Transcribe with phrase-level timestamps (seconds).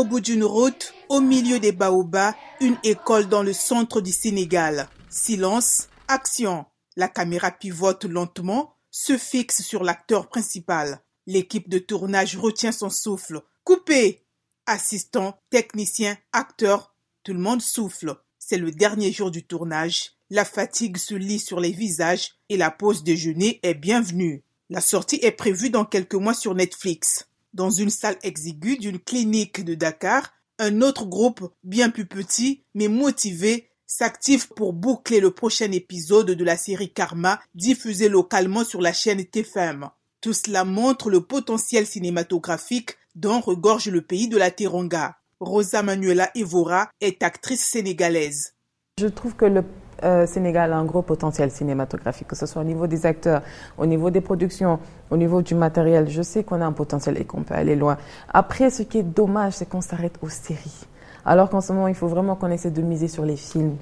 [0.00, 4.88] Au bout d'une route, au milieu des baobabs, une école dans le centre du Sénégal.
[5.10, 6.64] Silence, action.
[6.96, 11.02] La caméra pivote lentement, se fixe sur l'acteur principal.
[11.26, 13.42] L'équipe de tournage retient son souffle.
[13.62, 14.24] Coupé
[14.64, 18.16] Assistant, technicien, acteur, tout le monde souffle.
[18.38, 20.12] C'est le dernier jour du tournage.
[20.30, 24.44] La fatigue se lit sur les visages et la pause déjeuner est bienvenue.
[24.70, 27.26] La sortie est prévue dans quelques mois sur Netflix.
[27.52, 32.88] Dans une salle exiguë d'une clinique de Dakar, un autre groupe, bien plus petit, mais
[32.88, 38.92] motivé, s'active pour boucler le prochain épisode de la série Karma diffusée localement sur la
[38.92, 39.90] chaîne TFM.
[40.20, 45.16] Tout cela montre le potentiel cinématographique dont regorge le pays de la Teranga.
[45.40, 48.54] Rosa Manuela Evora est actrice sénégalaise.
[49.00, 49.64] Je trouve que le
[50.04, 53.40] euh, Sénégal a un gros potentiel cinématographique, que ce soit au niveau des acteurs,
[53.78, 54.78] au niveau des productions,
[55.10, 56.10] au niveau du matériel.
[56.10, 57.96] Je sais qu'on a un potentiel et qu'on peut aller loin.
[58.30, 60.86] Après, ce qui est dommage, c'est qu'on s'arrête aux séries.
[61.24, 63.76] Alors qu'en ce moment, il faut vraiment qu'on essaie de miser sur les films.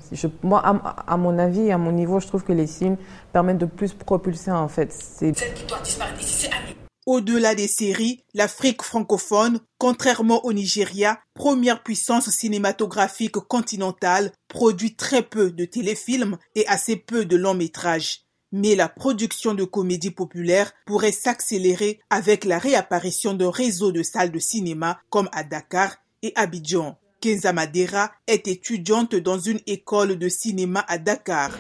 [0.45, 2.97] Moi, à, mon avis, à mon niveau, je trouve que les films
[3.33, 4.93] permettent de plus propulser, en fait.
[4.93, 5.37] C'est...
[5.37, 11.83] Celle qui doit disparaître ici, c'est au-delà des séries, l'Afrique francophone, contrairement au Nigeria, première
[11.83, 18.25] puissance cinématographique continentale, produit très peu de téléfilms et assez peu de longs métrages.
[18.53, 24.31] Mais la production de comédies populaires pourrait s'accélérer avec la réapparition d'un réseau de salles
[24.31, 26.99] de cinéma comme à Dakar et Abidjan.
[27.21, 31.51] Kenza Madera est étudiante dans une école de cinéma à Dakar.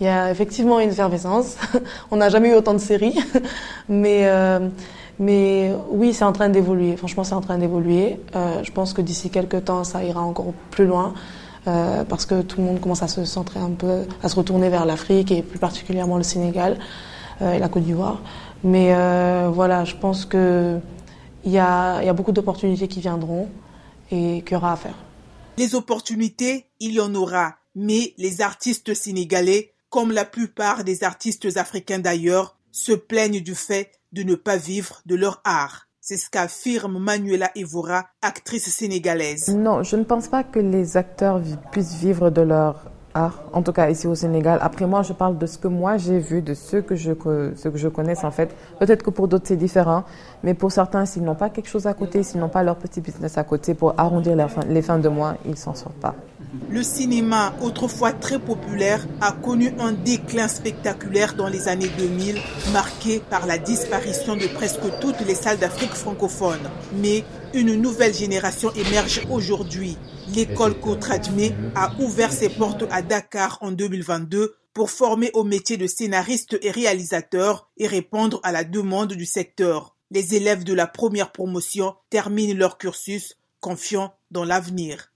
[0.00, 1.56] Il y a effectivement une effervescence.
[2.10, 3.18] On n'a jamais eu autant de séries,
[3.88, 4.68] mais euh,
[5.18, 6.96] mais oui, c'est en train d'évoluer.
[6.98, 8.20] Franchement, c'est en train d'évoluer.
[8.36, 11.14] Euh, je pense que d'ici quelques temps, ça ira encore plus loin.
[11.66, 14.68] Euh, parce que tout le monde commence à se centrer un peu, à se retourner
[14.68, 16.78] vers l'Afrique et plus particulièrement le Sénégal
[17.40, 18.20] et la Côte d'Ivoire.
[18.64, 18.94] Mais
[19.48, 20.80] voilà, je pense qu'il
[21.44, 23.48] y y a beaucoup d'opportunités qui viendront
[24.10, 24.94] et qu'il y aura à faire.
[25.56, 31.56] Les opportunités, il y en aura, mais les artistes sénégalais, comme la plupart des artistes
[31.56, 35.88] africains d'ailleurs, se plaignent du fait de ne pas vivre de leur art.
[36.00, 39.48] C'est ce qu'affirme Manuela Evora, actrice sénégalaise.
[39.48, 43.90] Non, je ne pense pas que les acteurs puissent vivre de leur en tout cas
[43.90, 44.58] ici au Sénégal.
[44.62, 47.12] Après moi, je parle de ce que moi j'ai vu, de ceux que je,
[47.56, 48.54] ce que je connaisse en fait.
[48.78, 50.04] Peut-être que pour d'autres c'est différent,
[50.42, 53.00] mais pour certains, s'ils n'ont pas quelque chose à côté, s'ils n'ont pas leur petit
[53.00, 54.36] business à côté pour arrondir
[54.68, 56.14] les fins de mois, ils s'en sortent pas.
[56.70, 62.36] Le cinéma, autrefois très populaire, a connu un déclin spectaculaire dans les années 2000,
[62.72, 66.70] marqué par la disparition de presque toutes les salles d'Afrique francophone.
[66.94, 69.98] Mais une nouvelle génération émerge aujourd'hui.
[70.34, 75.86] L'école Côte-Radmé a ouvert ses portes à Dakar en 2022 pour former au métier de
[75.86, 79.96] scénariste et réalisateur et répondre à la demande du secteur.
[80.10, 85.06] Les élèves de la première promotion terminent leur cursus confiants dans l'avenir.